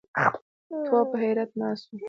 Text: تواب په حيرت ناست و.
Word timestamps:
تواب 0.85 1.05
په 1.11 1.17
حيرت 1.23 1.51
ناست 1.61 1.85
و. 1.89 1.97